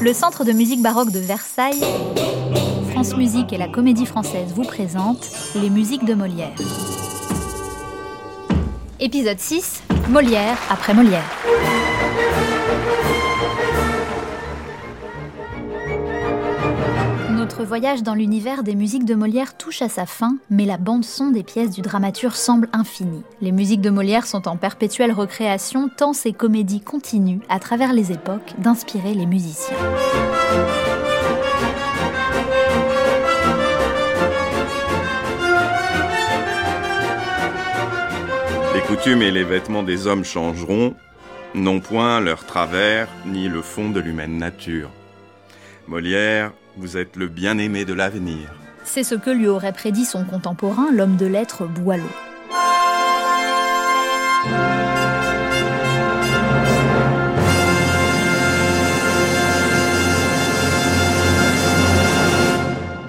Le 0.00 0.12
Centre 0.12 0.44
de 0.44 0.52
musique 0.52 0.80
baroque 0.80 1.10
de 1.10 1.18
Versailles, 1.18 1.82
France 2.92 3.16
Musique 3.16 3.52
et 3.52 3.58
la 3.58 3.66
Comédie 3.66 4.06
Française 4.06 4.52
vous 4.54 4.62
présentent 4.62 5.28
les 5.56 5.70
musiques 5.70 6.04
de 6.04 6.14
Molière. 6.14 6.54
Épisode 9.00 9.40
6, 9.40 9.82
Molière 10.08 10.56
après 10.70 10.94
Molière. 10.94 11.28
Voyage 17.64 18.02
dans 18.02 18.14
l'univers 18.14 18.62
des 18.62 18.74
musiques 18.74 19.04
de 19.04 19.14
Molière 19.14 19.56
touche 19.56 19.82
à 19.82 19.88
sa 19.88 20.06
fin, 20.06 20.36
mais 20.48 20.64
la 20.64 20.78
bande-son 20.78 21.30
des 21.30 21.42
pièces 21.42 21.70
du 21.70 21.82
dramaturge 21.82 22.34
semble 22.34 22.68
infinie. 22.72 23.22
Les 23.40 23.52
musiques 23.52 23.82
de 23.82 23.90
Molière 23.90 24.26
sont 24.26 24.48
en 24.48 24.56
perpétuelle 24.56 25.12
recréation, 25.12 25.90
tant 25.94 26.12
ces 26.12 26.32
comédies 26.32 26.80
continuent, 26.80 27.40
à 27.48 27.58
travers 27.58 27.92
les 27.92 28.10
époques, 28.10 28.54
d'inspirer 28.58 29.12
les 29.12 29.26
musiciens. 29.26 29.76
Les 38.74 38.80
coutumes 38.80 39.22
et 39.22 39.30
les 39.30 39.44
vêtements 39.44 39.82
des 39.82 40.06
hommes 40.06 40.24
changeront, 40.24 40.94
non 41.54 41.80
point 41.80 42.20
leur 42.20 42.46
travers 42.46 43.08
ni 43.26 43.48
le 43.48 43.60
fond 43.60 43.90
de 43.90 44.00
l'humaine 44.00 44.38
nature. 44.38 44.90
Molière, 45.86 46.52
vous 46.78 46.96
êtes 46.96 47.16
le 47.16 47.26
bien-aimé 47.26 47.84
de 47.84 47.92
l'avenir. 47.92 48.52
C'est 48.84 49.02
ce 49.02 49.16
que 49.16 49.30
lui 49.30 49.48
aurait 49.48 49.72
prédit 49.72 50.04
son 50.04 50.24
contemporain, 50.24 50.90
l'homme 50.92 51.16
de 51.16 51.26
lettres 51.26 51.66
Boileau. 51.66 52.04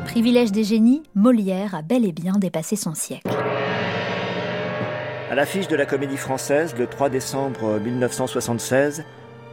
Privilège 0.06 0.52
des 0.52 0.64
génies, 0.64 1.04
Molière 1.14 1.76
a 1.76 1.81
bel 1.83 2.04
et 2.06 2.11
bien 2.11 2.33
dépassé 2.33 2.76
son 2.76 2.95
siècle. 2.95 3.30
À 5.30 5.36
l'affiche 5.36 5.67
de 5.67 5.76
la 5.76 5.86
Comédie 5.86 6.17
Française, 6.17 6.73
le 6.78 6.88
3 6.88 7.09
décembre 7.09 7.80
1976, 7.80 9.04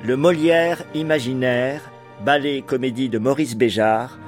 le 0.02 0.16
Molière 0.16 0.82
imaginaire 0.94 1.82
ballet 2.24 2.62
comédie 2.62 3.08
de 3.08 3.18
Maurice 3.18 3.56
Béjart 3.56 4.18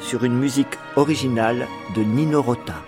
sur 0.00 0.24
une 0.24 0.34
musique 0.34 0.78
originale 0.96 1.66
de 1.96 2.02
Nino 2.02 2.42
Rota. 2.42 2.74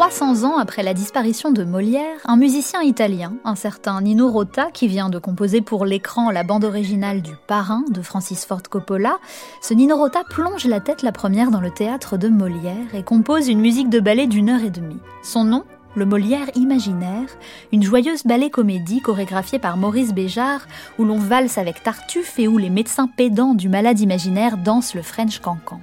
300 0.00 0.44
ans 0.44 0.56
après 0.56 0.82
la 0.82 0.94
disparition 0.94 1.52
de 1.52 1.62
Molière, 1.62 2.16
un 2.24 2.38
musicien 2.38 2.80
italien, 2.80 3.34
un 3.44 3.54
certain 3.54 4.00
Nino 4.00 4.30
Rota, 4.30 4.70
qui 4.72 4.88
vient 4.88 5.10
de 5.10 5.18
composer 5.18 5.60
pour 5.60 5.84
l'écran 5.84 6.30
la 6.30 6.42
bande 6.42 6.64
originale 6.64 7.20
du 7.20 7.32
Parrain 7.46 7.84
de 7.90 8.00
Francis 8.00 8.46
Ford 8.46 8.62
Coppola, 8.62 9.18
ce 9.60 9.74
Nino 9.74 9.98
Rota 9.98 10.22
plonge 10.30 10.64
la 10.64 10.80
tête 10.80 11.02
la 11.02 11.12
première 11.12 11.50
dans 11.50 11.60
le 11.60 11.70
théâtre 11.70 12.16
de 12.16 12.28
Molière 12.28 12.94
et 12.94 13.02
compose 13.02 13.48
une 13.48 13.60
musique 13.60 13.90
de 13.90 14.00
ballet 14.00 14.26
d'une 14.26 14.48
heure 14.48 14.64
et 14.64 14.70
demie. 14.70 15.00
Son 15.22 15.44
nom 15.44 15.64
le 15.96 16.06
Molière 16.06 16.48
imaginaire, 16.54 17.28
une 17.70 17.82
joyeuse 17.82 18.24
ballet-comédie 18.24 19.02
chorégraphiée 19.02 19.58
par 19.58 19.76
Maurice 19.76 20.14
Béjart, 20.14 20.66
où 20.98 21.04
l'on 21.04 21.18
valse 21.18 21.58
avec 21.58 21.82
Tartuffe 21.82 22.38
et 22.38 22.48
où 22.48 22.56
les 22.56 22.70
médecins 22.70 23.08
pédants 23.08 23.52
du 23.52 23.68
malade 23.68 24.00
imaginaire 24.00 24.56
dansent 24.56 24.94
le 24.94 25.02
French 25.02 25.40
cancan. 25.40 25.82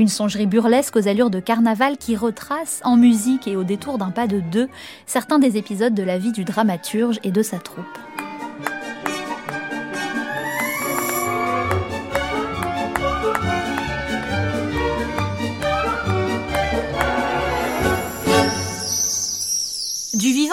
Une 0.00 0.08
songerie 0.08 0.46
burlesque 0.46 0.96
aux 0.96 1.08
allures 1.08 1.28
de 1.28 1.40
carnaval 1.40 1.98
qui 1.98 2.16
retrace, 2.16 2.80
en 2.84 2.96
musique 2.96 3.46
et 3.46 3.54
au 3.54 3.64
détour 3.64 3.98
d'un 3.98 4.10
pas 4.10 4.26
de 4.26 4.40
deux, 4.40 4.70
certains 5.04 5.38
des 5.38 5.58
épisodes 5.58 5.92
de 5.92 6.02
la 6.02 6.16
vie 6.16 6.32
du 6.32 6.42
dramaturge 6.42 7.20
et 7.22 7.30
de 7.30 7.42
sa 7.42 7.58
troupe. 7.58 7.84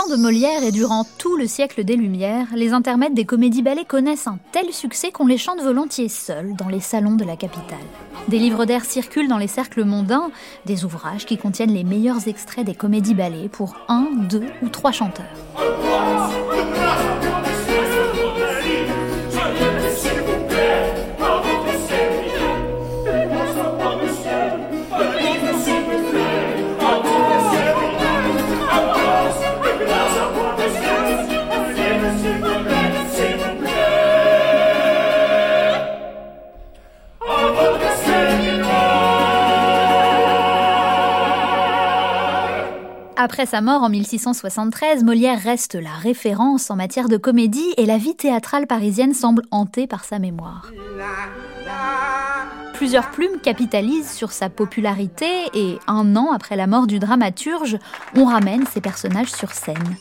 De 0.05 0.15
Molière 0.15 0.63
et 0.63 0.71
durant 0.71 1.05
tout 1.17 1.35
le 1.35 1.47
siècle 1.47 1.83
des 1.83 1.95
Lumières, 1.95 2.47
les 2.55 2.71
intermèdes 2.71 3.15
des 3.15 3.25
comédies-ballets 3.25 3.83
connaissent 3.83 4.27
un 4.27 4.37
tel 4.51 4.71
succès 4.71 5.11
qu'on 5.11 5.25
les 5.25 5.39
chante 5.39 5.59
volontiers 5.59 6.07
seuls 6.07 6.55
dans 6.55 6.69
les 6.69 6.79
salons 6.79 7.15
de 7.15 7.25
la 7.25 7.35
capitale. 7.35 7.79
Des 8.27 8.37
livres 8.37 8.65
d'air 8.65 8.85
circulent 8.85 9.27
dans 9.27 9.39
les 9.39 9.47
cercles 9.47 9.83
mondains, 9.83 10.29
des 10.65 10.85
ouvrages 10.85 11.25
qui 11.25 11.37
contiennent 11.37 11.73
les 11.73 11.83
meilleurs 11.83 12.27
extraits 12.27 12.65
des 12.65 12.75
comédies-ballets 12.75 13.49
pour 13.49 13.75
un, 13.87 14.07
deux 14.29 14.45
ou 14.61 14.69
trois 14.69 14.91
chanteurs. 14.91 15.25
Après 43.19 43.47
sa 43.47 43.61
mort 43.61 43.81
en 43.81 43.89
1673, 43.89 45.03
Molière 45.03 45.41
reste 45.41 45.73
la 45.73 45.89
référence 45.89 46.69
en 46.69 46.75
matière 46.75 47.09
de 47.09 47.17
comédie 47.17 47.73
et 47.75 47.87
la 47.87 47.97
vie 47.97 48.15
théâtrale 48.15 48.67
parisienne 48.67 49.15
semble 49.15 49.41
hantée 49.49 49.87
par 49.87 50.03
sa 50.03 50.19
mémoire. 50.19 50.71
Plusieurs 52.75 53.09
plumes 53.09 53.39
capitalisent 53.41 54.11
sur 54.11 54.31
sa 54.31 54.49
popularité 54.49 55.25
et 55.55 55.79
un 55.87 56.15
an 56.15 56.31
après 56.31 56.55
la 56.55 56.67
mort 56.67 56.85
du 56.85 56.99
dramaturge, 56.99 57.79
on 58.15 58.25
ramène 58.25 58.67
ses 58.67 58.81
personnages 58.81 59.31
sur 59.31 59.51
scène. 59.51 59.95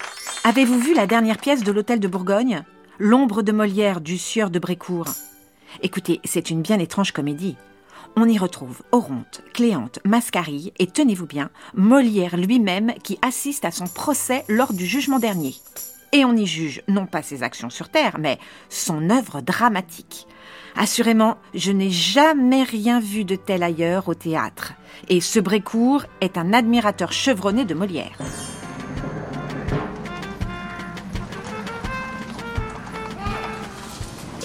Avez-vous 0.44 0.78
vu 0.78 0.92
la 0.92 1.06
dernière 1.06 1.38
pièce 1.38 1.64
de 1.64 1.72
l'Hôtel 1.72 2.00
de 2.00 2.08
Bourgogne? 2.08 2.64
L'ombre 2.98 3.40
de 3.40 3.52
Molière 3.52 4.02
du 4.02 4.18
sieur 4.18 4.50
de 4.50 4.58
Brécourt. 4.58 5.08
Écoutez, 5.82 6.20
c'est 6.24 6.50
une 6.50 6.60
bien 6.60 6.78
étrange 6.78 7.12
comédie 7.12 7.56
on 8.16 8.28
y 8.28 8.38
retrouve 8.38 8.82
Oronte, 8.92 9.42
Cléante, 9.52 10.00
Mascarille 10.04 10.72
et 10.78 10.86
tenez-vous 10.86 11.26
bien, 11.26 11.50
Molière 11.74 12.36
lui-même 12.36 12.94
qui 13.02 13.18
assiste 13.22 13.64
à 13.64 13.70
son 13.70 13.86
procès 13.86 14.44
lors 14.48 14.72
du 14.72 14.86
jugement 14.86 15.18
dernier. 15.18 15.54
Et 16.12 16.24
on 16.24 16.34
y 16.34 16.46
juge 16.46 16.82
non 16.88 17.06
pas 17.06 17.22
ses 17.22 17.42
actions 17.42 17.68
sur 17.68 17.90
Terre, 17.90 18.16
mais 18.18 18.38
son 18.70 19.10
œuvre 19.10 19.42
dramatique. 19.42 20.26
Assurément, 20.76 21.36
je 21.54 21.72
n'ai 21.72 21.90
jamais 21.90 22.62
rien 22.62 23.00
vu 23.00 23.24
de 23.24 23.36
tel 23.36 23.62
ailleurs 23.62 24.08
au 24.08 24.14
théâtre. 24.14 24.72
Et 25.08 25.20
ce 25.20 25.40
Brécourt 25.40 26.04
est 26.20 26.38
un 26.38 26.52
admirateur 26.52 27.12
chevronné 27.12 27.64
de 27.64 27.74
Molière. 27.74 28.18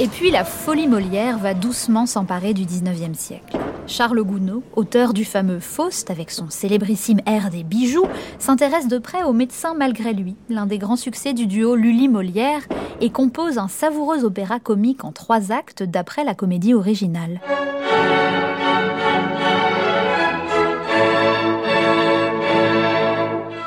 Et 0.01 0.07
puis 0.07 0.31
la 0.31 0.44
folie 0.44 0.88
Molière 0.88 1.38
va 1.38 1.53
doucement 1.53 2.07
s'emparer 2.07 2.56
du 2.56 2.63
19e 2.63 3.13
siècle. 3.13 3.59
Charles 3.85 4.23
Gounod, 4.23 4.63
auteur 4.75 5.13
du 5.13 5.23
fameux 5.23 5.59
Faust 5.59 6.09
avec 6.09 6.31
son 6.31 6.50
célébrissime 6.50 7.19
air 7.28 7.51
des 7.51 7.63
bijoux, 7.63 8.07
s'intéresse 8.39 8.88
de 8.88 8.97
près 8.97 9.22
au 9.22 9.31
médecin 9.31 9.75
malgré 9.78 10.13
lui, 10.13 10.35
l'un 10.50 10.66
des 10.66 10.79
grands 10.79 10.95
succès 10.95 11.34
du 11.34 11.45
duo 11.45 11.75
Lully-Molière, 11.75 12.63
et 13.00 13.12
compose 13.12 13.59
un 13.59 13.67
savoureux 13.67 14.25
opéra 14.25 14.59
comique 14.59 15.06
en 15.06 15.12
trois 15.12 15.51
actes 15.51 15.84
d'après 15.84 16.23
la 16.23 16.33
comédie 16.33 16.73
originale. 16.73 17.39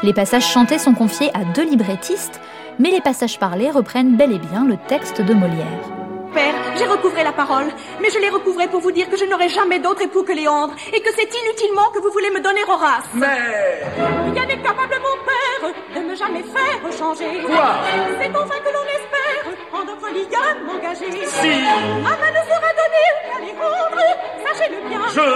Les 0.02 0.12
passages 0.12 0.50
chantés 0.50 0.81
sont 0.81 0.94
confiés 0.94 1.31
à 1.32 1.44
deux 1.54 1.64
librettistes, 1.64 2.40
mais 2.81 2.90
les 2.90 3.00
passages 3.00 3.38
parlés 3.38 3.70
reprennent 3.70 4.16
bel 4.16 4.32
et 4.32 4.40
bien 4.40 4.64
le 4.64 4.76
texte 4.88 5.22
de 5.22 5.32
Molière. 5.32 5.94
Père, 6.34 6.54
j'ai 6.76 6.86
recouvré 6.86 7.22
la 7.22 7.31
parole, 7.32 7.69
mais 8.00 8.10
je 8.10 8.19
l'ai 8.19 8.28
recouvrée 8.28 8.66
pour 8.66 8.81
vous 8.81 8.90
dire 8.90 9.08
que 9.08 9.16
je 9.16 9.25
n'aurai 9.25 9.48
jamais 9.48 9.78
d'autre 9.78 10.02
époux 10.02 10.25
que 10.25 10.32
Léandre, 10.32 10.75
et 10.92 11.00
que 11.00 11.10
c'est 11.14 11.31
inutilement 11.42 11.88
que 11.94 12.00
vous 12.00 12.10
voulez 12.10 12.31
me 12.31 12.40
donner 12.40 12.62
Horace. 12.69 13.04
Mais... 13.14 13.84
Il 14.26 14.34
y 14.34 14.38
a 14.40 14.46
capable, 14.56 14.96
mon 15.00 15.16
père, 15.31 15.72
de 15.94 16.00
me 16.08 16.16
jamais 16.16 16.42
faire 16.42 16.98
changer. 16.98 17.40
Quoi? 17.46 17.76
C'est 18.20 18.36
enfin 18.36 18.58
que 18.64 18.72
l'on 18.75 18.86
espère 18.98 19.44
en 19.72 19.84
notre 19.84 20.08
liane 20.10 20.69
engagée. 20.69 21.25
Si 21.25 21.46
Ama 21.46 22.31
ne 22.31 22.42
sera 22.50 22.70
donné 22.81 23.04
qu'à 23.31 23.38
Léandre, 23.40 24.02
sachez-le 24.44 24.88
bien. 24.88 25.02
Je... 25.08 25.26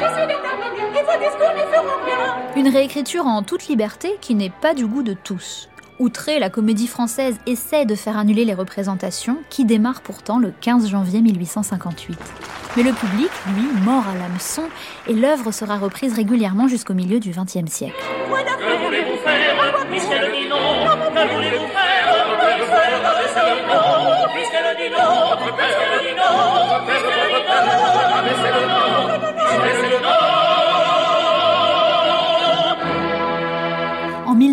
Je 0.00 0.08
suis 0.14 0.26
déterminée, 0.26 0.98
et 0.98 1.02
vos 1.02 1.18
discours 1.24 1.52
n'y 1.54 1.66
feront 1.74 1.98
bien. 2.06 2.22
Une 2.56 2.68
réécriture 2.68 3.26
en 3.26 3.42
toute 3.42 3.66
liberté 3.66 4.16
qui 4.20 4.34
n'est 4.34 4.52
pas 4.62 4.72
du 4.72 4.86
goût 4.86 5.02
de 5.02 5.12
tous. 5.12 5.68
Outrée, 6.02 6.40
la 6.40 6.50
comédie 6.50 6.88
française 6.88 7.36
essaie 7.46 7.86
de 7.86 7.94
faire 7.94 8.16
annuler 8.16 8.44
les 8.44 8.54
représentations, 8.54 9.38
qui 9.50 9.64
démarrent 9.64 10.00
pourtant 10.00 10.40
le 10.40 10.52
15 10.60 10.88
janvier 10.88 11.20
1858. 11.22 12.18
Mais 12.76 12.82
le 12.82 12.90
public, 12.90 13.30
lui, 13.54 13.68
mord 13.84 14.02
à 14.08 14.18
l'hameçon, 14.18 14.62
et 15.06 15.12
l'œuvre 15.12 15.52
sera 15.52 15.78
reprise 15.78 16.12
régulièrement 16.14 16.66
jusqu'au 16.66 16.94
milieu 16.94 17.20
du 17.20 17.30
XXe 17.30 17.70
siècle. 17.70 17.94
En 27.14 27.21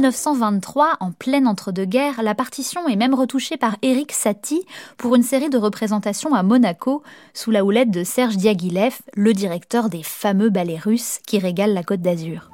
1923, 0.09 0.97
en 0.99 1.11
pleine 1.11 1.47
entre-deux-guerres, 1.47 2.23
la 2.23 2.33
partition 2.33 2.87
est 2.87 2.95
même 2.95 3.13
retouchée 3.13 3.57
par 3.57 3.75
Éric 3.81 4.11
Satie 4.11 4.65
pour 4.97 5.15
une 5.15 5.23
série 5.23 5.49
de 5.49 5.57
représentations 5.57 6.33
à 6.33 6.41
Monaco, 6.41 7.03
sous 7.33 7.51
la 7.51 7.63
houlette 7.63 7.91
de 7.91 8.03
Serge 8.03 8.37
Diaghilev, 8.37 8.97
le 9.13 9.33
directeur 9.33 9.89
des 9.89 10.01
fameux 10.01 10.49
ballets 10.49 10.79
russes 10.79 11.19
qui 11.27 11.37
régalent 11.37 11.73
la 11.73 11.83
Côte 11.83 12.01
d'Azur. 12.01 12.49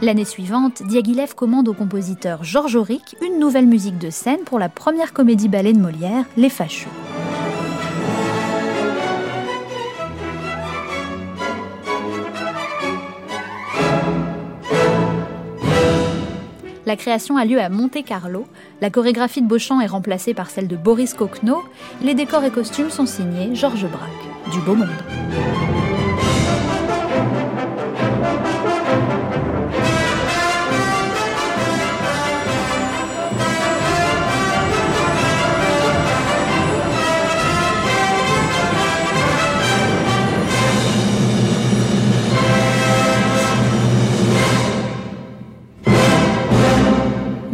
L'année 0.00 0.24
suivante, 0.24 0.82
Diaghilev 0.84 1.34
commande 1.34 1.68
au 1.68 1.74
compositeur 1.74 2.42
Georges 2.42 2.76
Auric 2.76 3.16
une 3.20 3.38
nouvelle 3.38 3.66
musique 3.66 3.98
de 3.98 4.10
scène 4.10 4.44
pour 4.46 4.58
la 4.58 4.68
première 4.68 5.12
comédie 5.12 5.48
ballet 5.48 5.72
de 5.74 5.80
Molière, 5.80 6.24
Les 6.36 6.48
Fâcheux. 6.48 6.88
La 16.88 16.96
création 16.96 17.36
a 17.36 17.44
lieu 17.44 17.60
à 17.60 17.68
Monte-Carlo. 17.68 18.46
La 18.80 18.88
chorégraphie 18.88 19.42
de 19.42 19.46
Beauchamp 19.46 19.82
est 19.82 19.86
remplacée 19.86 20.32
par 20.32 20.48
celle 20.48 20.68
de 20.68 20.74
Boris 20.74 21.12
Kokno. 21.12 21.62
Les 22.00 22.14
décors 22.14 22.44
et 22.44 22.50
costumes 22.50 22.88
sont 22.88 23.04
signés 23.04 23.54
Georges 23.54 23.86
Braque, 23.88 24.50
du 24.50 24.58
beau 24.60 24.74
monde. 24.74 24.88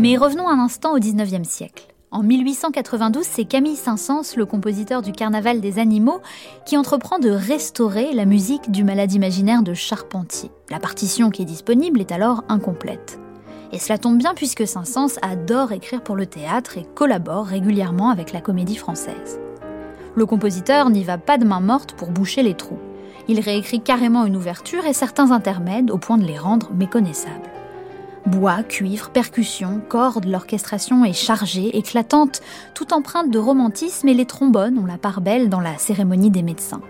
Mais 0.04 0.18
revenons 0.18 0.50
un 0.50 0.58
instant 0.58 0.92
au 0.92 0.98
XIXe 0.98 1.48
siècle. 1.48 1.86
En 2.10 2.22
1892, 2.22 3.24
c'est 3.24 3.46
Camille 3.46 3.74
Saint-Saëns, 3.74 4.36
le 4.36 4.44
compositeur 4.44 5.00
du 5.00 5.12
Carnaval 5.12 5.62
des 5.62 5.78
animaux, 5.78 6.20
qui 6.66 6.76
entreprend 6.76 7.18
de 7.18 7.30
restaurer 7.30 8.12
la 8.12 8.26
musique 8.26 8.70
du 8.70 8.84
Malade 8.84 9.14
imaginaire 9.14 9.62
de 9.62 9.72
Charpentier. 9.72 10.50
La 10.68 10.78
partition 10.78 11.30
qui 11.30 11.40
est 11.40 11.46
disponible 11.46 12.02
est 12.02 12.12
alors 12.12 12.44
incomplète. 12.50 13.18
Et 13.72 13.78
cela 13.78 13.96
tombe 13.96 14.18
bien 14.18 14.34
puisque 14.34 14.66
Saint-Saëns 14.66 15.18
adore 15.22 15.72
écrire 15.72 16.02
pour 16.02 16.16
le 16.16 16.26
théâtre 16.26 16.76
et 16.76 16.84
collabore 16.94 17.46
régulièrement 17.46 18.10
avec 18.10 18.34
la 18.34 18.42
comédie 18.42 18.76
française. 18.76 19.40
Le 20.14 20.26
compositeur 20.26 20.90
n'y 20.90 21.02
va 21.02 21.16
pas 21.16 21.38
de 21.38 21.46
main 21.46 21.60
morte 21.60 21.94
pour 21.94 22.10
boucher 22.10 22.42
les 22.42 22.52
trous. 22.52 22.78
Il 23.26 23.40
réécrit 23.40 23.80
carrément 23.80 24.26
une 24.26 24.36
ouverture 24.36 24.84
et 24.84 24.92
certains 24.92 25.30
intermèdes 25.30 25.90
au 25.90 25.96
point 25.96 26.18
de 26.18 26.26
les 26.26 26.36
rendre 26.36 26.74
méconnaissables. 26.74 27.53
Bois, 28.26 28.62
cuivre, 28.62 29.10
percussions, 29.10 29.82
cordes, 29.86 30.24
l'orchestration 30.24 31.04
est 31.04 31.12
chargée, 31.12 31.76
éclatante, 31.76 32.40
tout 32.72 32.94
empreinte 32.94 33.30
de 33.30 33.38
romantisme 33.38 34.08
et 34.08 34.14
les 34.14 34.24
trombones 34.24 34.78
ont 34.78 34.86
la 34.86 34.96
part 34.96 35.20
belle 35.20 35.50
dans 35.50 35.60
la 35.60 35.76
cérémonie 35.76 36.30
des 36.30 36.42
médecins. 36.42 36.80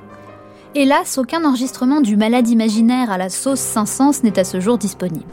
Hélas, 0.76 1.18
aucun 1.18 1.44
enregistrement 1.44 2.00
du 2.00 2.16
malade 2.16 2.48
imaginaire 2.48 3.10
à 3.10 3.18
la 3.18 3.30
sauce 3.30 3.58
Saint-Saëns 3.58 4.22
n'est 4.22 4.38
à 4.38 4.44
ce 4.44 4.60
jour 4.60 4.78
disponible. 4.78 5.24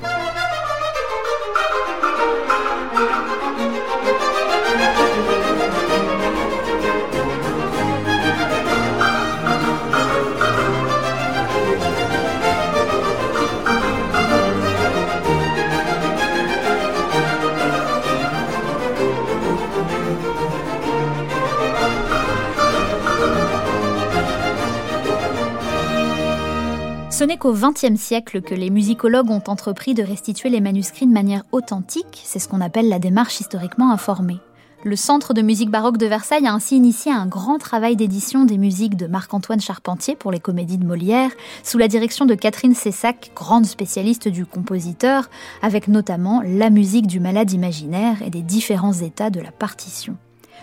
Ce 27.22 27.26
n'est 27.28 27.38
qu'au 27.38 27.54
XXe 27.54 28.02
siècle 28.02 28.42
que 28.42 28.56
les 28.56 28.72
musicologues 28.72 29.30
ont 29.30 29.44
entrepris 29.46 29.94
de 29.94 30.02
restituer 30.02 30.50
les 30.50 30.60
manuscrits 30.60 31.06
de 31.06 31.14
manière 31.14 31.44
authentique, 31.52 32.20
c'est 32.24 32.40
ce 32.40 32.48
qu'on 32.48 32.62
appelle 32.62 32.90
la 32.90 32.98
démarche 32.98 33.40
historiquement 33.40 33.92
informée. 33.92 34.40
Le 34.84 34.96
Centre 34.96 35.36
de 35.36 35.44
musique 35.44 35.70
baroque 35.70 36.00
de 36.00 36.08
Versailles 36.08 36.48
a 36.48 36.52
ainsi 36.52 36.78
initié 36.78 37.12
un 37.12 37.28
grand 37.28 37.60
travail 37.60 37.96
d'édition 37.96 38.44
des 38.44 38.58
musiques 38.58 38.96
de 38.96 39.06
Marc-Antoine 39.06 39.62
Charpentier 39.62 40.16
pour 40.16 40.32
les 40.32 40.40
comédies 40.40 40.80
de 40.80 40.86
Molière, 40.88 41.30
sous 41.64 41.78
la 41.78 41.88
direction 41.88 42.26
de 42.26 42.34
Catherine 42.34 42.74
Cessac, 42.74 43.30
grande 43.36 43.68
spécialiste 43.68 44.28
du 44.28 44.48
compositeur, 44.48 45.30
avec 45.62 45.90
notamment 45.90 46.42
la 46.44 46.72
musique 46.72 47.06
du 47.06 47.20
malade 47.20 47.52
imaginaire 47.52 48.24
et 48.24 48.32
des 48.32 48.42
différents 48.42 48.94
états 48.94 49.30
de 49.30 49.42
la 49.42 49.52
partition. 49.52 50.18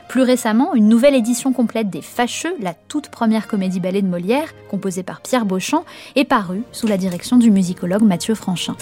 Plus 0.08 0.22
récemment, 0.22 0.74
une 0.74 0.88
nouvelle 0.88 1.14
édition 1.14 1.52
complète 1.52 1.90
des 1.90 2.00
Fâcheux, 2.00 2.54
la 2.60 2.72
toute 2.72 3.08
première 3.08 3.46
comédie 3.46 3.78
ballet 3.78 4.00
de 4.00 4.06
Molière, 4.06 4.54
composée 4.70 5.02
par 5.02 5.20
Pierre 5.20 5.44
Beauchamp, 5.44 5.84
est 6.16 6.24
parue 6.24 6.62
sous 6.72 6.86
la 6.86 6.96
direction 6.96 7.36
du 7.36 7.50
musicologue 7.50 8.02
Mathieu 8.02 8.34
Franchin. 8.34 8.74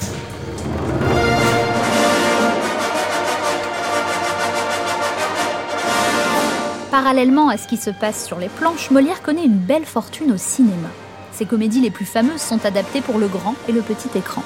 Parallèlement 6.93 7.49
à 7.49 7.57
ce 7.57 7.67
qui 7.67 7.77
se 7.77 7.91
passe 7.91 8.25
sur 8.25 8.39
les 8.39 8.49
planches, 8.49 8.93
Molière 8.93 9.23
connaît 9.23 9.45
une 9.45 9.59
belle 9.59 9.85
fortune 9.85 10.31
au 10.31 10.37
cinéma. 10.37 10.89
Ses 11.33 11.45
comédies 11.45 11.81
les 11.81 11.91
plus 11.91 12.05
fameuses 12.05 12.41
sont 12.41 12.65
adaptées 12.65 13.01
pour 13.01 13.19
le 13.19 13.27
grand 13.27 13.57
et 13.69 13.73
le 13.73 13.83
petit 13.83 14.17
écran. 14.17 14.45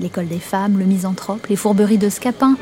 L'école 0.00 0.28
des 0.28 0.40
femmes, 0.40 0.78
le 0.78 0.86
misanthrope, 0.86 1.46
les 1.48 1.56
fourberies 1.56 1.98
de 1.98 2.08
Scapin, 2.08 2.56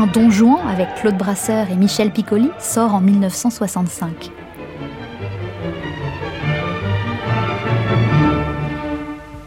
Un 0.00 0.06
Don 0.06 0.30
Juan 0.30 0.66
avec 0.66 0.94
Claude 0.94 1.18
Brasseur 1.18 1.68
et 1.70 1.76
Michel 1.76 2.10
Piccoli 2.10 2.50
sort 2.58 2.94
en 2.94 3.02
1965. 3.02 4.30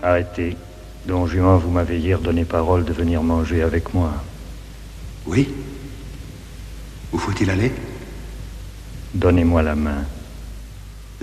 Arrêtez. 0.03 0.55
Don 1.07 1.25
Juan, 1.25 1.57
vous 1.57 1.71
m'avez 1.71 1.97
hier 1.97 2.19
donné 2.19 2.45
parole 2.45 2.85
de 2.85 2.93
venir 2.93 3.23
manger 3.23 3.63
avec 3.63 3.95
moi. 3.95 4.11
Oui 5.25 5.49
Où 7.11 7.17
faut-il 7.17 7.49
aller? 7.49 7.71
Donnez-moi 9.15 9.63
la 9.63 9.73
main. 9.73 10.03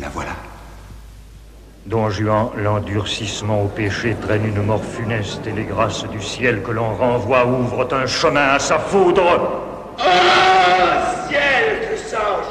La 0.00 0.08
voilà. 0.08 0.34
Don 1.86 2.10
Juan, 2.10 2.50
l'endurcissement 2.56 3.62
au 3.62 3.68
péché 3.68 4.14
traîne 4.20 4.44
une 4.44 4.62
mort 4.62 4.84
funeste 4.84 5.46
et 5.46 5.52
les 5.52 5.64
grâces 5.64 6.04
du 6.08 6.20
ciel 6.20 6.62
que 6.62 6.72
l'on 6.72 6.94
renvoie 6.94 7.46
ouvrent 7.46 7.88
un 7.94 8.06
chemin 8.06 8.48
à 8.50 8.58
sa 8.58 8.78
foudre. 8.78 9.62
Ah, 9.98 11.26
ciel, 11.26 11.88
que 11.90 11.96
sens 11.96 12.46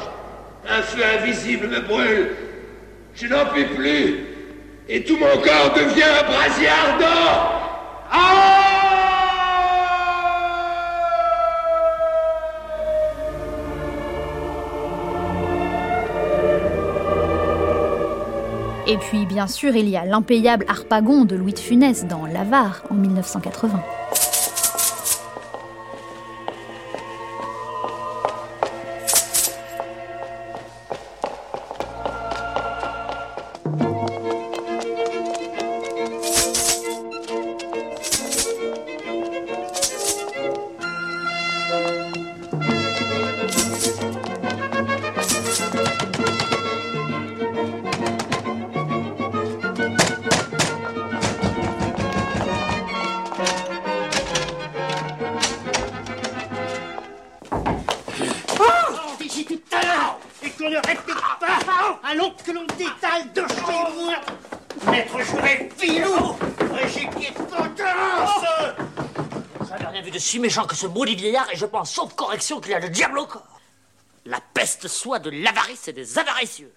Un 0.67 0.81
feu 0.81 1.03
invisible 1.19 1.67
me 1.67 1.79
brûle. 1.81 2.31
Je 3.13 3.27
n'en 3.27 3.45
puis 3.53 3.65
plus. 3.65 4.25
Et 4.87 5.03
tout 5.03 5.17
mon 5.17 5.41
corps 5.41 5.73
devient 5.75 6.03
un 6.03 6.31
brasier 6.31 6.67
ardent. 6.67 7.51
Ah 8.11 8.58
Et 18.89 18.97
puis, 18.97 19.27
bien 19.27 19.45
sûr, 19.45 19.75
il 19.75 19.87
y 19.87 19.97
a 19.97 20.03
l'impayable 20.03 20.65
Harpagon 20.67 21.23
de 21.23 21.35
Louis 21.35 21.53
de 21.53 21.59
Funès 21.59 22.07
dans 22.07 22.25
L'Avare 22.25 22.81
en 22.89 22.95
1980. 22.95 23.83
Filou 65.77 66.35
Régipier 66.73 67.31
de 67.31 67.43
potence 67.43 68.43
oh. 68.43 69.65
J'avais 69.67 69.85
rien 69.85 70.01
vu 70.01 70.11
de 70.11 70.19
si 70.19 70.39
méchant 70.39 70.65
que 70.65 70.75
ce 70.75 70.87
maudit 70.87 71.15
vieillard 71.15 71.47
et 71.51 71.55
je 71.55 71.65
pense, 71.65 71.91
sauf 71.91 72.13
correction, 72.15 72.59
qu'il 72.59 72.73
a 72.73 72.79
le 72.79 72.89
diable 72.89 73.19
au 73.19 73.25
corps. 73.25 73.59
La 74.25 74.39
peste 74.53 74.87
soit 74.87 75.19
de 75.19 75.29
l'avarice 75.29 75.87
et 75.87 75.93
des 75.93 76.17
avaricieux. 76.19 76.73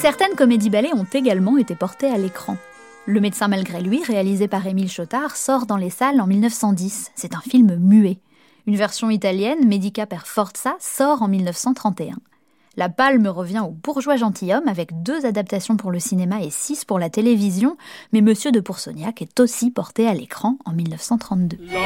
Certaines 0.00 0.36
comédies 0.36 0.70
ballets 0.70 0.94
ont 0.94 1.06
également 1.12 1.58
été 1.58 1.74
portées 1.74 2.10
à 2.10 2.16
l'écran. 2.16 2.56
Le 3.08 3.20
médecin 3.22 3.48
malgré 3.48 3.80
lui, 3.80 4.04
réalisé 4.04 4.48
par 4.48 4.66
Émile 4.66 4.90
Chotard, 4.90 5.34
sort 5.34 5.64
dans 5.64 5.78
les 5.78 5.88
salles 5.88 6.20
en 6.20 6.26
1910. 6.26 7.12
C'est 7.14 7.34
un 7.34 7.40
film 7.40 7.76
muet. 7.76 8.18
Une 8.66 8.76
version 8.76 9.08
italienne, 9.08 9.66
Medica 9.66 10.04
per 10.04 10.26
Forza, 10.26 10.76
sort 10.78 11.22
en 11.22 11.28
1931. 11.28 12.16
La 12.76 12.90
palme 12.90 13.26
revient 13.26 13.62
au 13.66 13.70
bourgeois 13.70 14.16
gentilhomme 14.16 14.68
avec 14.68 15.02
deux 15.02 15.24
adaptations 15.24 15.78
pour 15.78 15.90
le 15.90 16.00
cinéma 16.00 16.42
et 16.42 16.50
six 16.50 16.84
pour 16.84 16.98
la 16.98 17.08
télévision, 17.08 17.78
mais 18.12 18.20
Monsieur 18.20 18.52
de 18.52 18.60
Poursognac 18.60 19.22
est 19.22 19.40
aussi 19.40 19.70
porté 19.70 20.06
à 20.06 20.12
l'écran 20.12 20.58
en 20.66 20.72
1932. 20.72 21.56
En 21.74 21.78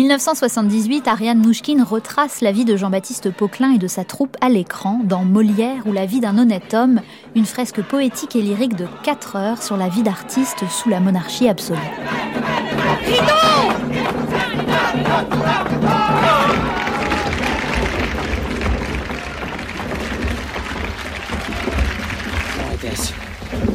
1978, 0.00 1.08
Ariane 1.08 1.42
Nouchkine 1.42 1.82
retrace 1.82 2.40
la 2.40 2.52
vie 2.52 2.64
de 2.64 2.74
Jean-Baptiste 2.74 3.30
Poquelin 3.30 3.72
et 3.72 3.78
de 3.78 3.86
sa 3.86 4.02
troupe 4.02 4.34
à 4.40 4.48
l'écran 4.48 5.02
dans 5.04 5.26
Molière 5.26 5.86
ou 5.86 5.92
la 5.92 6.06
vie 6.06 6.20
d'un 6.20 6.38
honnête 6.38 6.72
homme, 6.72 7.02
une 7.34 7.44
fresque 7.44 7.82
poétique 7.82 8.34
et 8.34 8.40
lyrique 8.40 8.76
de 8.76 8.86
4 9.02 9.36
heures 9.36 9.62
sur 9.62 9.76
la 9.76 9.90
vie 9.90 10.02
d'artiste 10.02 10.64
sous 10.70 10.88
la 10.88 11.00
monarchie 11.00 11.50
absolue. 11.50 11.78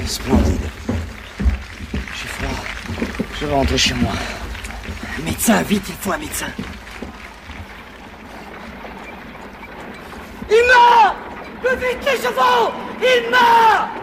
Splendide. 0.07 0.69
J'ai 2.15 2.27
froid. 2.27 2.63
Je 3.39 3.45
vais 3.45 3.53
rentrer 3.53 3.77
chez 3.77 3.93
moi. 3.95 4.13
Médecin, 5.47 5.61
vite, 5.61 5.83
il 5.89 5.93
faut 5.93 6.11
un 6.11 6.17
médecin. 6.17 6.47
Il 10.49 10.63
meurt 10.65 11.15
Le 11.63 11.69
vite 11.75 12.03
les 12.03 12.17
chevaux 12.17 12.71
Il 12.99 13.29
meurt 13.29 13.95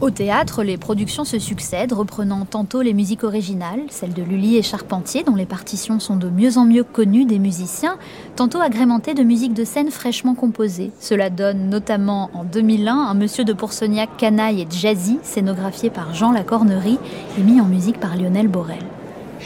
Au 0.00 0.08
théâtre, 0.08 0.62
les 0.62 0.78
productions 0.78 1.26
se 1.26 1.38
succèdent, 1.38 1.92
reprenant 1.92 2.46
tantôt 2.46 2.80
les 2.80 2.94
musiques 2.94 3.22
originales, 3.22 3.82
celles 3.90 4.14
de 4.14 4.22
Lully 4.22 4.56
et 4.56 4.62
Charpentier, 4.62 5.24
dont 5.24 5.34
les 5.34 5.44
partitions 5.44 6.00
sont 6.00 6.16
de 6.16 6.30
mieux 6.30 6.56
en 6.56 6.64
mieux 6.64 6.84
connues 6.84 7.26
des 7.26 7.38
musiciens, 7.38 7.98
tantôt 8.34 8.62
agrémentées 8.62 9.12
de 9.12 9.22
musiques 9.22 9.52
de 9.52 9.62
scène 9.62 9.90
fraîchement 9.90 10.34
composées. 10.34 10.90
Cela 11.00 11.28
donne 11.28 11.68
notamment 11.68 12.30
en 12.32 12.44
2001 12.44 12.94
un 12.94 13.12
Monsieur 13.12 13.44
de 13.44 13.52
Poursognac 13.52 14.16
canaille 14.16 14.62
et 14.62 14.66
jazzy, 14.70 15.18
scénographié 15.22 15.90
par 15.90 16.14
Jean 16.14 16.32
Lacornerie 16.32 16.98
et 17.38 17.42
mis 17.42 17.60
en 17.60 17.66
musique 17.66 18.00
par 18.00 18.16
Lionel 18.16 18.48
Borel. 18.48 18.78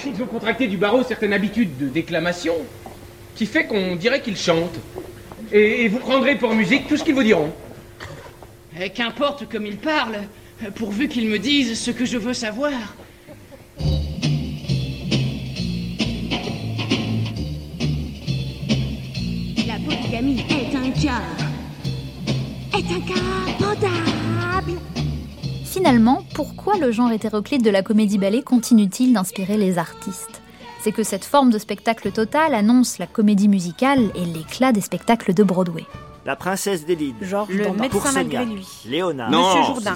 Ils 0.06 0.22
ont 0.22 0.26
contracté 0.26 0.68
du 0.68 0.76
barreau 0.76 1.02
certaines 1.02 1.32
habitudes 1.32 1.76
de 1.78 1.88
déclamation 1.88 2.54
qui 3.34 3.46
fait 3.46 3.66
qu'on 3.66 3.96
dirait 3.96 4.22
qu'ils 4.22 4.36
chantent. 4.36 4.78
Et 5.50 5.88
vous 5.88 5.98
prendrez 5.98 6.36
pour 6.36 6.54
musique 6.54 6.86
tout 6.86 6.96
ce 6.96 7.02
qu'ils 7.02 7.14
vous 7.14 7.24
diront. 7.24 7.50
Eh, 8.80 8.90
Qu'importe 8.90 9.48
comme 9.48 9.66
ils 9.66 9.76
parlent, 9.78 10.22
pourvu 10.74 11.08
qu'ils 11.08 11.28
me 11.28 11.38
disent 11.38 11.78
ce 11.80 11.90
que 11.90 12.04
je 12.04 12.18
veux 12.18 12.34
savoir. 12.34 12.72
La 19.66 19.74
polygamie 19.84 20.40
est 20.50 20.76
un 20.76 20.90
cas. 20.90 21.22
est 22.76 22.92
un 22.92 23.00
cas 23.00 23.58
potable. 23.58 24.78
Finalement, 25.64 26.24
pourquoi 26.34 26.76
le 26.78 26.92
genre 26.92 27.12
hétéroclite 27.12 27.64
de 27.64 27.70
la 27.70 27.82
comédie-ballet 27.82 28.42
continue-t-il 28.42 29.12
d'inspirer 29.12 29.56
les 29.56 29.78
artistes? 29.78 30.42
C'est 30.80 30.92
que 30.92 31.02
cette 31.02 31.24
forme 31.24 31.50
de 31.50 31.58
spectacle 31.58 32.12
total 32.12 32.54
annonce 32.54 32.98
la 32.98 33.06
comédie 33.06 33.48
musicale 33.48 34.10
et 34.14 34.24
l'éclat 34.24 34.72
des 34.72 34.82
spectacles 34.82 35.32
de 35.32 35.42
Broadway. 35.42 35.84
La 36.26 36.36
princesse 36.36 36.86
des 36.86 36.96
Lides. 36.96 37.16
Georges 37.20 37.50
Le 37.50 37.70
médecin 37.72 38.12
malgré 38.14 38.46
lui. 38.46 38.66
Léonard. 38.86 39.30
Non, 39.30 39.46
Monsieur 39.56 39.74
Jourdain. 39.74 39.94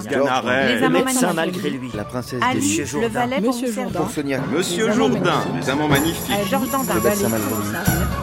Les 0.67 0.75
Le 0.79 0.83
amants 0.85 0.99
médecin 0.99 1.33
magnifiques. 1.33 1.35
malgré 1.35 1.69
lui. 1.71 1.89
La 1.95 2.03
princesse 2.03 2.41
Ali, 2.43 2.59
des 2.59 2.65
Monsieur 2.67 2.83
le 2.83 2.87
Jourdain. 2.87 3.09
valet 3.09 3.41
Monsieur 3.41 3.65
pour 3.73 3.83
Jourdain. 3.83 4.41
Monsieur 4.51 4.91
Jourdain, 4.91 5.39
les 5.59 5.69
amants 5.71 5.87
magnifiques. 5.87 6.31
Euh, 6.31 6.45
Georges 6.49 6.69
Dandin. 6.69 6.93
Le 6.93 7.01
médecin 7.01 7.27
valet, 7.29 7.29
malgré 7.29 7.49
lui. 7.49 8.18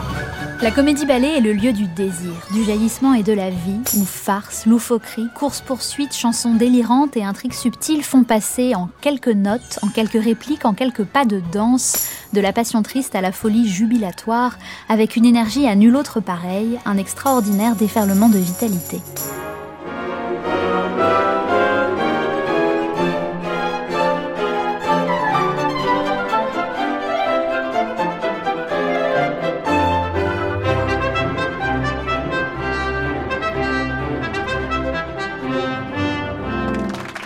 La 0.63 0.71
comédie-ballet 0.71 1.37
est 1.37 1.41
le 1.41 1.53
lieu 1.53 1.73
du 1.75 1.87
désir, 1.87 2.33
du 2.51 2.65
jaillissement 2.65 3.13
et 3.13 3.23
de 3.23 3.35
la 3.35 3.51
vie, 3.51 3.81
où 3.97 4.05
farce, 4.05 4.65
loufoquerie, 4.65 5.29
course-poursuite, 5.35 6.15
chansons 6.15 6.55
délirantes 6.55 7.15
et 7.17 7.25
intrigues 7.25 7.53
subtiles 7.53 8.03
font 8.03 8.25
passer 8.25 8.75
en 8.75 8.89
quelques 9.03 9.29
notes, 9.29 9.79
en 9.83 9.89
quelques 9.89 10.23
répliques, 10.23 10.65
en 10.65 10.73
quelques 10.73 11.05
pas 11.05 11.27
de 11.27 11.43
danse, 11.53 12.09
de 12.33 12.41
la 12.41 12.55
passion 12.55 12.83
triste 12.83 13.15
à 13.15 13.21
la 13.21 13.33
folie 13.33 13.69
jubilatoire, 13.69 14.59
avec 14.89 15.17
une 15.17 15.27
énergie 15.27 15.67
à 15.67 15.75
nul 15.75 15.95
autre 15.95 16.21
pareille, 16.21 16.79
un 16.87 16.97
extraordinaire 16.97 17.77
déferlement 17.77 18.31
de 18.31 18.39
vitalité. 18.39 19.01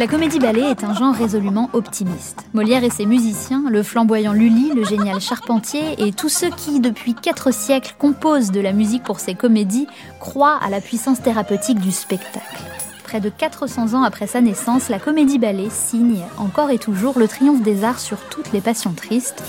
La 0.00 0.06
comédie-ballet 0.06 0.70
est 0.70 0.82
un 0.82 0.94
genre 0.94 1.14
résolument 1.14 1.68
optimiste. 1.74 2.46
Molière 2.54 2.84
et 2.84 2.88
ses 2.88 3.04
musiciens, 3.04 3.64
le 3.68 3.82
flamboyant 3.82 4.32
Lully, 4.32 4.72
le 4.74 4.82
génial 4.82 5.20
Charpentier 5.20 5.82
et 5.98 6.10
tous 6.14 6.30
ceux 6.30 6.48
qui, 6.48 6.80
depuis 6.80 7.12
quatre 7.12 7.52
siècles, 7.52 7.94
composent 7.98 8.50
de 8.50 8.60
la 8.60 8.72
musique 8.72 9.02
pour 9.02 9.20
ces 9.20 9.34
comédies, 9.34 9.86
croient 10.18 10.58
à 10.62 10.70
la 10.70 10.80
puissance 10.80 11.20
thérapeutique 11.20 11.80
du 11.80 11.92
spectacle. 11.92 12.62
Près 13.04 13.20
de 13.20 13.28
400 13.28 13.92
ans 13.92 14.02
après 14.02 14.26
sa 14.26 14.40
naissance, 14.40 14.88
la 14.88 14.98
comédie-ballet 14.98 15.68
signe, 15.68 16.22
encore 16.38 16.70
et 16.70 16.78
toujours, 16.78 17.18
le 17.18 17.28
triomphe 17.28 17.60
des 17.60 17.84
arts 17.84 18.00
sur 18.00 18.20
toutes 18.30 18.52
les 18.52 18.62
passions 18.62 18.94
tristes, 18.94 19.42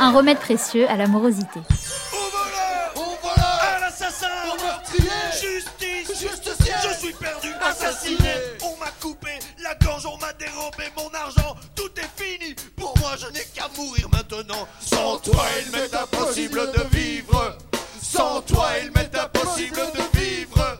un 0.00 0.10
remède 0.10 0.38
précieux 0.38 0.90
à 0.90 0.96
l'amorosité. 0.96 1.60
M'a 10.62 10.62
dérobé 10.62 10.84
mon 10.96 11.10
argent 11.18 11.56
Tout 11.74 11.90
est 11.96 12.08
fini. 12.22 12.54
Pour 12.76 12.94
moi 12.98 13.12
je 13.18 13.26
n'ai 13.32 13.44
qu'à 13.54 13.68
mourir 13.76 14.08
maintenant. 14.12 14.68
Sans 14.80 15.18
toi 15.18 15.44
il 15.64 15.70
m'est 15.72 15.92
impossible 15.94 16.70
de 16.72 16.82
vivre. 16.96 17.56
Sans 18.00 18.40
toi 18.42 18.70
il 18.82 18.90
m'est 18.92 19.14
impossible 19.16 19.80
de 19.94 20.02
vivre. 20.18 20.78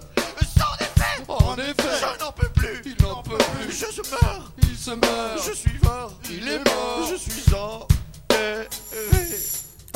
Sans 0.57 0.75
effet 0.81 1.23
En 1.29 1.57
effet 1.57 1.99
Je 2.01 2.07
n'en 2.25 2.33
peux 2.33 2.49
plus. 2.49 2.83
Il 2.85 2.97
n'en 3.03 3.23
peut 3.23 3.39
plus. 3.39 3.71
Je, 3.71 3.87
je 3.95 4.03
meurs. 4.11 4.53
Il 4.63 4.77
se 4.77 4.91
meurt. 4.91 5.43
Je 5.47 5.53
suis 5.53 5.79
mort, 5.83 6.13
il 6.31 6.49
est 6.49 6.59
mort, 6.59 7.07
je 7.11 7.17
suis 7.17 7.55
enterré. 7.55 8.69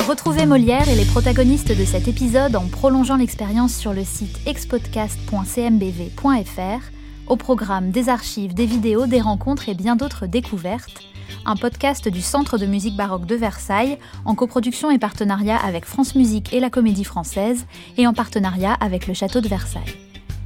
Retrouvez 0.07 0.45
Molière 0.45 0.87
et 0.87 0.95
les 0.95 1.03
protagonistes 1.05 1.77
de 1.77 1.83
cet 1.83 2.07
épisode 2.07 2.55
en 2.55 2.67
prolongeant 2.67 3.17
l'expérience 3.17 3.75
sur 3.75 3.91
le 3.91 4.05
site 4.05 4.37
expodcast.cmbv.fr, 4.45 6.81
au 7.29 7.35
programme 7.35 7.91
des 7.91 8.09
archives, 8.09 8.53
des 8.53 8.65
vidéos, 8.65 9.07
des 9.07 9.21
rencontres 9.21 9.69
et 9.69 9.73
bien 9.73 9.95
d'autres 9.95 10.27
découvertes, 10.27 11.03
un 11.45 11.55
podcast 11.55 12.07
du 12.07 12.21
Centre 12.21 12.57
de 12.57 12.65
musique 12.65 12.95
baroque 12.95 13.25
de 13.25 13.35
Versailles, 13.35 13.97
en 14.25 14.35
coproduction 14.35 14.91
et 14.91 14.99
partenariat 14.99 15.57
avec 15.57 15.85
France 15.85 16.15
Musique 16.15 16.53
et 16.53 16.59
la 16.59 16.69
Comédie 16.69 17.03
Française, 17.03 17.65
et 17.97 18.07
en 18.07 18.13
partenariat 18.13 18.73
avec 18.73 19.07
le 19.07 19.13
Château 19.13 19.41
de 19.41 19.47
Versailles. 19.47 19.95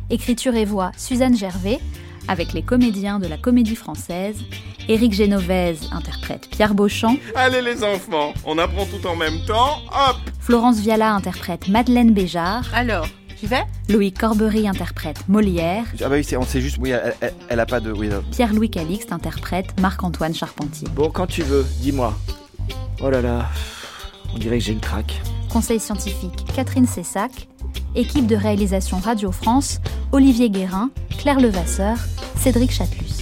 Écriture 0.09 0.55
et 0.55 0.65
voix 0.65 0.91
Suzanne 0.97 1.35
Gervais, 1.35 1.79
avec 2.27 2.53
les 2.53 2.61
comédiens 2.61 3.19
de 3.19 3.27
la 3.27 3.37
Comédie 3.37 3.75
Française, 3.75 4.37
Éric 4.87 5.13
Génovèse 5.13 5.89
interprète 5.91 6.49
Pierre 6.49 6.73
Beauchamp. 6.73 7.15
Allez 7.35 7.61
les 7.61 7.83
enfants, 7.83 8.33
on 8.45 8.57
apprend 8.57 8.85
tout 8.85 9.07
en 9.07 9.15
même 9.15 9.43
temps, 9.45 9.77
hop 9.87 10.17
Florence 10.39 10.79
Viala 10.79 11.13
interprète 11.13 11.67
Madeleine 11.67 12.13
Béjart. 12.13 12.65
Alors, 12.73 13.07
j'y 13.41 13.47
vais 13.47 13.63
Louis 13.89 14.11
Corbery 14.11 14.67
interprète 14.67 15.27
Molière. 15.27 15.85
Ah 16.01 16.09
bah 16.09 16.15
oui, 16.15 16.27
on 16.37 16.45
sait 16.45 16.61
juste, 16.61 16.77
oui, 16.79 16.91
elle, 16.91 17.15
elle, 17.21 17.33
elle 17.49 17.59
a 17.59 17.65
pas 17.65 17.79
de... 17.79 17.91
Oui, 17.91 18.09
Pierre-Louis 18.31 18.69
Calixte 18.69 19.11
interprète 19.11 19.79
Marc-Antoine 19.81 20.33
Charpentier. 20.33 20.87
Bon, 20.95 21.09
quand 21.09 21.27
tu 21.27 21.41
veux, 21.41 21.65
dis-moi. 21.79 22.13
Oh 23.01 23.09
là 23.09 23.21
là, 23.21 23.49
on 24.33 24.37
dirait 24.37 24.59
que 24.59 24.63
j'ai 24.63 24.73
une 24.73 24.79
craque. 24.79 25.19
Conseil 25.49 25.79
scientifique 25.79 26.45
Catherine 26.55 26.87
Cessac. 26.87 27.47
Équipe 27.95 28.27
de 28.27 28.35
réalisation 28.35 28.97
Radio 28.97 29.31
France, 29.31 29.79
Olivier 30.11 30.49
Guérin, 30.49 30.91
Claire 31.17 31.39
Levasseur, 31.39 31.97
Cédric 32.37 32.71
Chatelus. 32.71 33.21